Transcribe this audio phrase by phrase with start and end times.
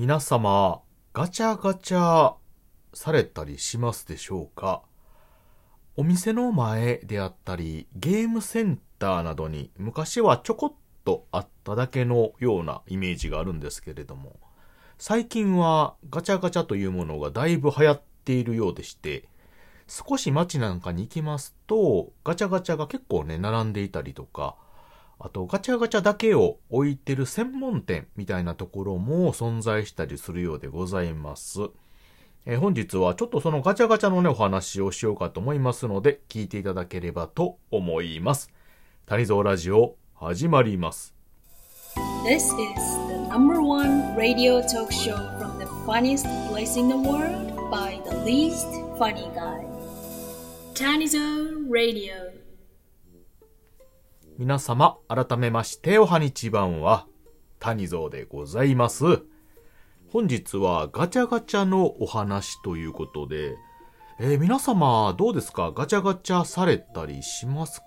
[0.00, 2.34] 皆様、ガチャガチャ
[2.94, 4.82] されたりしますでしょうか？
[5.96, 10.72] お店の前であったり、ゲームセンターなどに昔はちょこっ
[11.04, 14.38] とあっただけのようなイメージがあるんですけれども、
[14.98, 19.24] 最近はガチャガチャというものがだいぶ流行っているようでして、
[19.88, 24.54] 少し街なんかに行きますと、ガチャガチャが結構ね、並んでいたりとか、
[25.20, 31.70] あとガチャガチャだけを置いてる専門店みたいなところも存在したりするようでございます。
[32.46, 38.50] えー、本日はちょっとそのガチャガチャのね、お話をしようかと思いますので、聞いていただければと思います。
[39.06, 41.14] 谷蔵ラジオ、始まります。
[42.24, 42.50] This is
[43.08, 48.16] the number one radio talk show from the funniest place in the world by the
[48.24, 49.66] least funny guy.
[50.74, 52.27] Tanizo Radio
[54.38, 57.08] 皆様、改めまして、おはにちばんは、
[57.58, 59.04] 谷蔵でございます。
[60.12, 63.56] 本日はガチャガチャのお話ということで、
[64.20, 65.72] えー、皆様、どうですか？
[65.72, 67.86] ガチャガチャされたりしますか？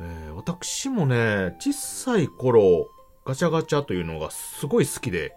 [0.00, 2.88] えー、私もね、小さい頃、
[3.24, 5.34] ガチャガチャというのがすごい好きで、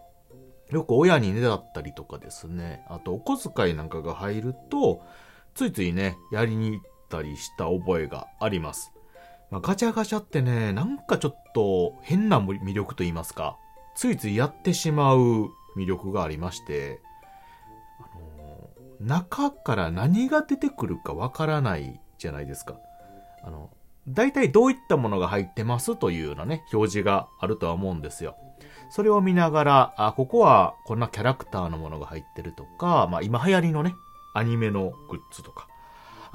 [0.70, 5.02] よく親にねだったりとかですね、あとお小遣いなんかが入ると、
[5.56, 8.93] ついついね、やりに行ったりした覚えがあります。
[9.52, 13.58] まあ、ガチャガチャってね、なんかちょっと変な魅力と言いますか、
[13.96, 17.02] ついついやってしまう魅力がありまして、
[18.00, 22.76] あのー、中から何が出てくるかわからないじゃないですか。
[23.44, 23.70] あの、
[24.08, 28.36] 大体どういったものが入ってますというようなね、表示があるとは思うんですよ。
[28.90, 33.96] それを見ながら、あ、ここはこんなキャラクターのものが入ってるとか、まあ今流行りのね、
[34.34, 35.68] アニメのグッズとか、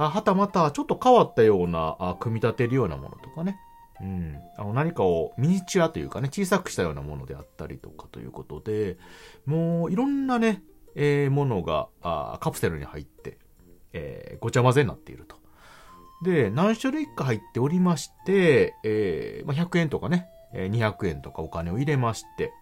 [0.06, 3.58] はたまたちょっと変わったような、組み立てるようなものとかね。
[4.00, 4.36] うん。
[4.56, 8.96] あの何かをミニチュアというかね、小さくしたようなものであったりとかということで、
[9.44, 10.62] もういろんなね、
[10.94, 13.38] えー、ものがあカプセルに入って、
[13.92, 15.36] えー、ごちゃ混ぜになっていると。
[16.22, 22.53] で、何種類か入っておりまして、えー、まあ、100円とかね、200円とかお金を入れまして、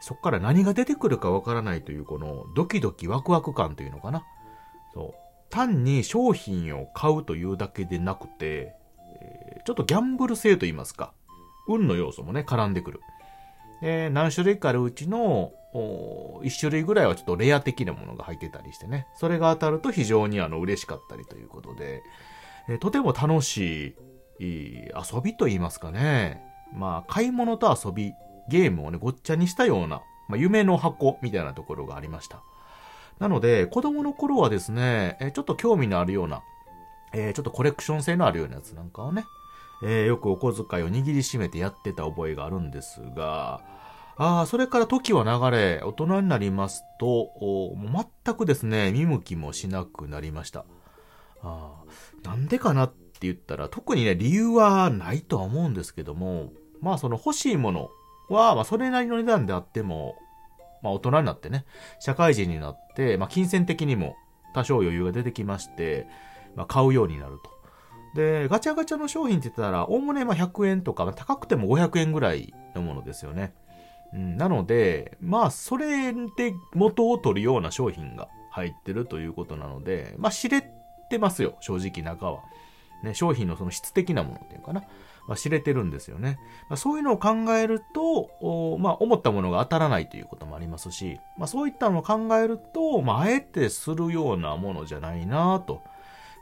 [0.00, 4.24] そこから何が出てくるかわからないというこのドキドキワクワク感というのかな。
[4.94, 5.14] そ。
[5.52, 8.74] 単に商品を買うというだけでなくて、
[9.64, 11.12] ちょっとギャンブル性と言いますか、
[11.68, 13.00] 運の要素もね、絡んでくる。
[13.82, 22.02] え、何種類かあるうちの、1種類ぐらいはちょっとレア的なものが入ってたりしてね、それが当たると非常にあの嬉しかったりということで、
[22.68, 23.94] え、とても楽し
[24.40, 26.42] い遊びと言いますかね。
[26.74, 28.14] まあ、買い物と遊び、
[28.48, 32.42] ゲームをね、ごっちゃにしたような、まあ、夢の箱みたいなところがありました。
[33.22, 36.42] なので、子供の頃はですね、えちょっと興味のあるような、
[37.12, 39.26] えー、ちょっとコレクション性のあるようなやつなんかをね、
[39.84, 43.60] えー、よくお小遣いを握りしめてやってた覚えがあるんですが、
[44.16, 47.30] ああ、それから時は流れ、大人になりますと、
[48.24, 50.64] 全くですね、見向きもしなくなりました。
[51.44, 51.74] あ
[52.24, 57.90] なんでかなって言ったら、特にね、理由はないとは思うんですけども、まあその欲しいもの
[58.28, 60.16] は、まあそれなりの値段であっても、
[60.82, 61.64] まあ大人になってね、
[62.00, 64.16] 社会人になって、まあ金銭的にも
[64.54, 66.06] 多少余裕が出てきまして、
[66.56, 67.50] まあ買うようになると。
[68.14, 73.54] で、ガチャガチャの商品って言ったら、おおむねまあ100円とか、まあ、高くても500円ぐらいのものですよね。
[74.12, 80.62] うん、なので、まあ、それで元を取るような商品が入ってるということなので、まあ、知れ
[81.08, 82.42] てますよ、正直中は。
[83.02, 84.82] ね、商品のその質的なものっていうかな。
[85.28, 86.38] まあ、知れてるんですよね。
[86.68, 95.82] まあ、そういうのを考えると、まあ、思ったものが当たらないということもありますし、まあ、そういったのを考えると、まあ、あえてするようなものじゃないなと。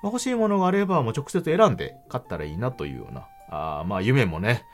[0.02, 4.64] まあ、欲しいものがあれば、もう直接選んで買ったらいいなというような、あまあ、夢もね、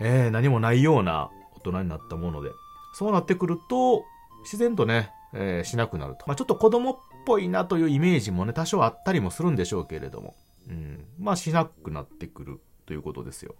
[0.00, 2.50] えー、何もないような大人になったもので、
[2.94, 4.04] そうなってくると、
[4.42, 6.24] 自然とね、えー、しなくなると。
[6.26, 10.34] まあ、ちょっと子供っぽいなというイメージもね、多少あったりもするんでしょうけれども、
[10.68, 12.60] うん、まあ、しなくなってくる。
[12.86, 13.54] ということですよ。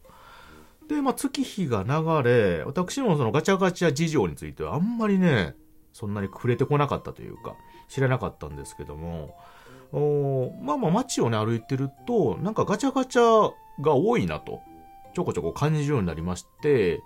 [0.89, 5.55] で、まあ、月日が流れ、私もそのガチャガチャ事情についてはあんまりね、
[5.93, 7.55] そんなに触れてこなかったというか、
[7.89, 9.35] 知らなかったんですけども、
[9.93, 14.61] おまあまあ街をね、歩いてると、なんかガチャガチャが多いなと、
[15.15, 17.01] ちょこちょこ感じるようになりまして、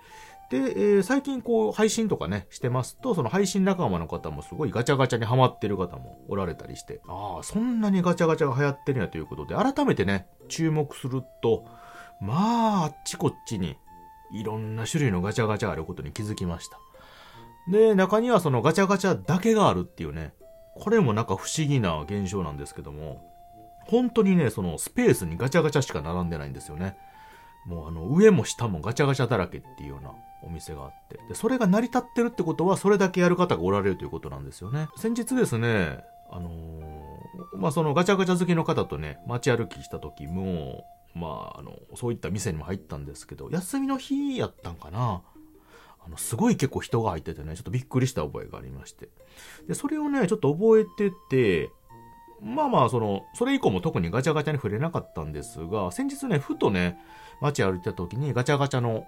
[0.51, 11.67] で、えー、最近こう配信とかね、してますと、その配信仲間の方もすごいガチャガチャにハマってる方もおられたりして、ああ、そんなにガチャガチャが流行ってるんやということで、改めてね、注目すると、
[12.21, 13.77] まあ、あっちこっちに
[14.33, 16.79] いろんな種類のガチャガチャがあることに気づきました。
[17.71, 20.33] で、中にはそのガチャガチャだけがあるっていうね、
[20.75, 23.23] これもなんか不思議な現象なんですけども、
[23.87, 26.97] 本当にね、そのスペースにガチャガチャしか並んでないんですよね。
[27.67, 30.13] もうあの、上も下もガチャガチャだらけっていうような
[30.43, 31.21] お店があって。
[31.29, 34.89] で、それが成り立ってるってことは、それだけやる方がおられるということなんですよね。
[34.97, 37.09] 先日ですね、あのー
[37.57, 40.85] まあ、そのガチャガチャ好きの方とね、街歩きした時も、
[41.15, 45.23] まあ、あの、そういった店にも入ったんですけど、休みの日やったんかな。
[46.05, 49.09] あの、すごい結構人が入っててね、ちょっとびっくりした覚えがありまして。
[49.67, 51.71] で、それをね、ちょっと覚えてて、
[52.41, 56.99] まあまあ、その、それ以降も特にガチャガチャに触れなかったんですが、先日ね、ふとね、
[57.41, 59.07] 街歩いた時にガチャガチャの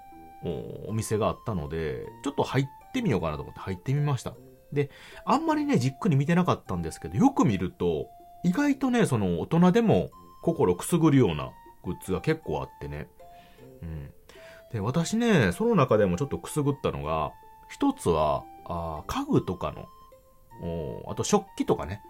[0.86, 4.34] お店があったので、ちょっと入ってみようかなと思って入ってみました。
[4.72, 4.90] で、
[5.24, 8.08] あんまりね、じっくり見てなかったんですけど、よく見ると、
[8.44, 10.10] 意外とね、その大人でも
[10.42, 11.50] 心くすぐるような
[11.84, 13.08] グッズが結構あってね。
[13.82, 14.10] うん。
[14.72, 17.32] で、私ね、その中でもちょっとくすぐったのが、
[17.68, 19.88] 一つは、あ家具とかの、
[20.62, 22.00] おあと食器とかね、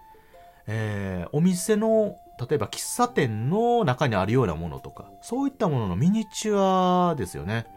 [0.67, 7.67] えーお店の、例えば喫茶店の中にあるようなものとか、そういったもののミニチュアですよね。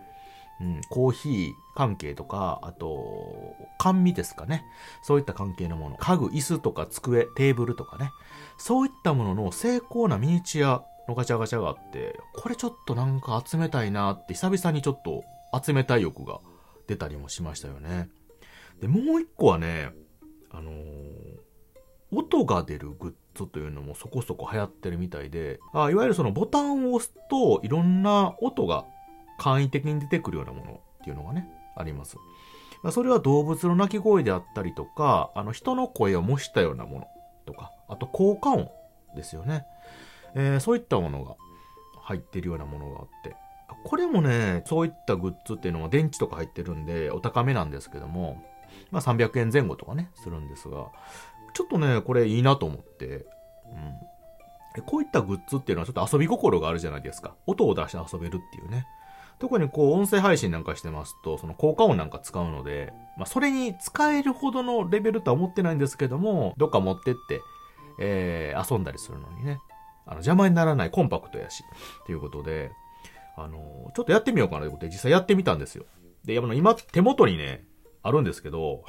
[0.60, 4.64] うん、コーヒー関係とか、あと、甘味ですかね。
[5.02, 5.96] そういった関係のもの。
[5.96, 8.10] 家具、椅子とか机、テーブルとかね。
[8.56, 15.24] そういったものの精巧なミニチュアのガチャガチャがあって、これちょっとなんか集めたいなって久々にちょっと
[15.60, 16.38] 集めたい欲が
[16.86, 18.08] 出たりもしましたよね。
[18.80, 19.90] で、もう一個はね、
[20.50, 21.43] あのー
[22.16, 28.84] 音が出るグッズというのもそこそこ流行ってるみたいで、あいわゆるそのボタンを押すといろんな音が
[29.38, 32.16] 簡易的に出てくるようなものっていうのがね、あります。
[32.90, 37.06] それは動物の鳴き声であったりとか、あの人の声を模したようなもの
[37.46, 38.70] とか、あと効果音
[39.16, 39.66] ですよね。
[40.34, 41.36] えーそういったものが
[42.02, 43.36] 入ってるようなものがあって。
[43.84, 48.42] これもね、そういったグッズっていうのは電池とか入ってるんでお高めなんですけども、
[48.90, 50.86] まあ300円前後とかね、するんですが、
[51.54, 53.26] ちょっとね、これいいなと思って、
[54.76, 54.84] うん。
[54.86, 57.34] こういったグッズっていうのはちょっと遊び心があるじゃないですか。
[57.46, 58.86] 音を出して遊べるっていうね。
[59.38, 67.40] 特にこう音声配信なんかしてますと、その効果音なんか使うので、まあそれに使えるほどのレベルとは思ってないんですけども、どっか持ってって、
[68.00, 69.60] えー遊んだりするのにね、
[70.06, 71.64] あの邪魔にならないコンパクトやし、
[72.06, 72.70] ということで、
[73.36, 75.84] あのちょっとやってみようかなということで実際やってみたんですよ。
[76.24, 77.64] で、今手元にね、
[78.02, 78.84] あるんですけど、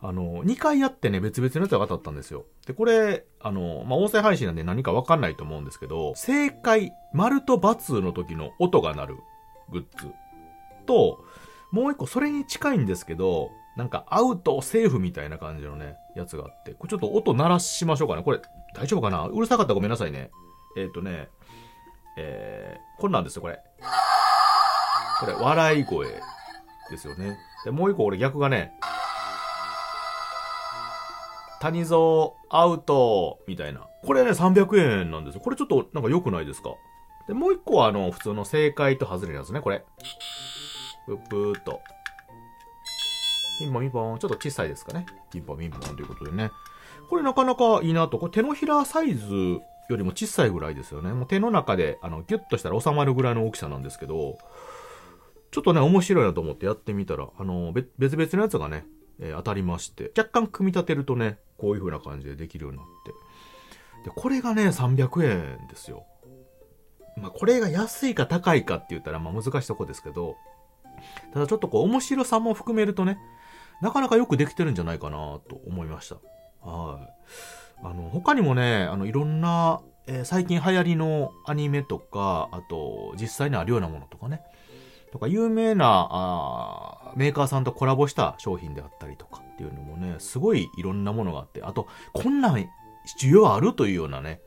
[0.00, 2.44] あの、2回やってね、別々のやつが当たったんですよ。
[2.66, 9.16] で、これ、あの、まあ、音声配信なんで何かわかんないと思うんですけど、正解、丸と×の時の音が鳴る
[9.70, 10.12] グッズ
[10.86, 11.24] と、
[11.72, 18.22] もう一個それに近いんですけど、なんかアウト、セーフみたいな感じのね、やつがあって、これちょっと音鳴らしましょうかね。
[18.22, 18.40] これ、
[18.74, 19.26] 大丈夫かな？
[19.26, 20.30] うるさかったらごめんなさいね。
[20.76, 21.28] えっ、とね、
[22.16, 23.60] えー、これなんですよ、これ。
[25.20, 26.06] これ、笑い声
[26.90, 27.36] ですよね。
[27.64, 28.72] で、もう一個俺逆がね、
[31.60, 33.88] 谷蔵アウトみたいな。
[34.04, 35.40] これね、300円なんですよ。
[35.40, 36.70] これちょっとなんか良くないですか？
[37.28, 39.84] で、もう一個はあの、普通の正解と外れなんですね、これ。
[41.06, 41.80] ぷぷーっと。
[43.58, 44.18] ピンポンピンポン。
[44.18, 45.06] ちょっと小さいですかね。
[45.32, 46.50] ピンポンピンポンということでね。
[47.08, 48.18] これなかなかいいなと。
[48.18, 49.26] これ手のひらサイズ
[49.88, 51.12] よりも小さいぐらいですよね。
[51.12, 54.36] もう手の中で、あの、ギュッとしたら収まるぐらいの大きさなんですけど、
[55.52, 58.84] ちょっとね、面白いなと思ってやってみたら、あの、別々のやつがね、
[59.20, 63.12] えー当たりまして、若干組み立てるとね、こういう風な感じでできるようになって。
[64.04, 66.04] で、これがね、300円ですよ。
[67.16, 70.36] まあ、これが安いか高いかって言ったら、まあ、難しいとこですけど、
[71.32, 73.18] ただちょっとこう、面白さも含めるとね、
[73.80, 76.16] なかなかよくできてるんじゃないかなと思いました。
[76.68, 77.84] はい。
[77.84, 84.40] あの、他にもね、あの、いろんな、えー最近流行りのアニメとか、あと、実際にあるようなものとかね、
[85.12, 92.56] とか、有名な、あーメーカーさんとコラボした商品であったりとかっていうのもね、すごいいろんなものがあって、あと、こんなん
[93.18, 94.42] 需要あるというようなね、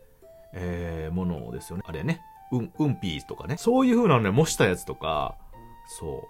[0.53, 1.83] えーものですよね。
[1.87, 3.57] あれね、うん、うんぴーとかね。
[3.57, 5.35] そういう風なね、模したやつとか、
[5.87, 6.27] そ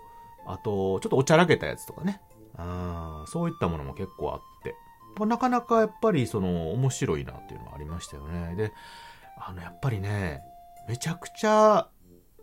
[0.47, 0.49] う。
[0.49, 2.21] あと、ちょっとおちゃらけたやつとかね。
[2.55, 4.75] あそういったものも結構あって。
[5.17, 8.55] まあなかなかやっぱりその面白いなっていうのはありましたよね。
[8.55, 8.71] で、
[9.37, 10.41] あのやっぱりね、
[10.87, 11.89] めちゃくちゃ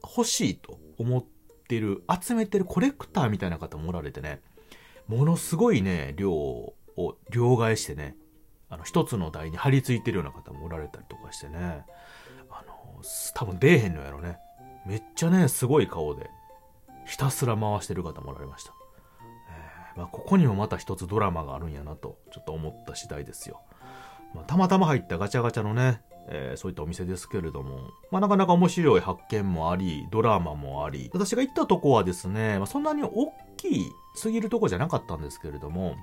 [0.02, 1.24] 欲しいと思っ
[1.68, 4.40] てる、集めてるコレクターみたいな方もおられてね、
[5.08, 6.74] ものすごいね、量を
[7.30, 8.16] 両替してね、
[8.68, 11.84] あの一つの台に張り付いてるような方もおられたりとかしてね、
[12.50, 13.02] あの、
[13.34, 14.38] 多分出えへんのやろね。
[14.86, 16.30] めっちゃね、すごい顔で、
[17.06, 18.72] ひたすら回してる方もおられました。
[19.94, 23.60] えーまあ、ここにもまた一つドラマがあるんやなと、ちょっと思った次第ですよ。
[24.34, 35.96] まあ、たまたま入ったガチャガチャのね、えーそういったお店ですけれども、まあ、なかなか面白い発見もあり、ドラマもあり、私が行ったとこはですね、まあ、そんなに大きいすぎるとこじゃなかったんですけれども、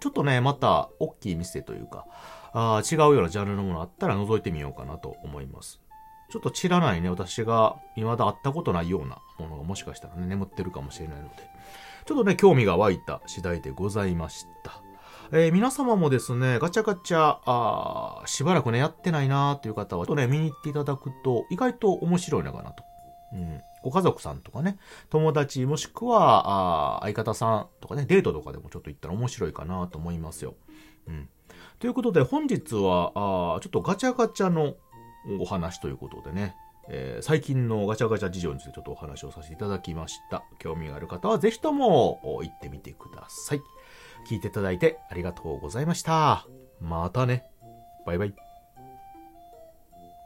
[0.00, 2.06] ちょっとね、また大きい店というか、
[2.52, 5.80] あ違うようなジャンルのものあったら覗いてみようかなと思います。
[6.30, 11.34] ちょっと知らないね、私が未だ会ったことないようなものがもしかしたらね、眠ってるかもしれないので、
[12.06, 14.83] ちょっとね、興味が湧いた次第でございました。
[15.32, 22.84] えー、皆様もですね、ガチャガチャ、あしばらくね、やってないなーっていう方は、ちょっとね、見に行っていただくと、意外と面白いのかなと。
[23.32, 23.60] うん。
[23.82, 24.78] ご家族さんとかね、
[25.10, 30.54] 友達もしくは、あ相方さんとかね、デートとかでもちょっと行ったら面白いかなと思いますよ。
[31.08, 31.28] うん。
[31.78, 33.12] ということで、本日は、
[33.56, 34.74] あちょっとガチャガチャの
[35.40, 36.54] お話ということでね、
[36.88, 40.44] えー、最近のガチャガチャ事情についてちょっとお話をさせていただきました。
[40.58, 43.62] 興味がある方はぜひとも行ってみてください。
[44.24, 46.46] 聞いていただいてありがとうございました。
[46.80, 47.44] またね。
[48.06, 48.43] バイバイ。